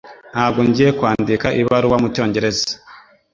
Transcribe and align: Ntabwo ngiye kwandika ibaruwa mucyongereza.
Ntabwo 0.31 0.59
ngiye 0.67 0.89
kwandika 0.97 1.47
ibaruwa 1.61 1.97
mucyongereza. 2.03 2.67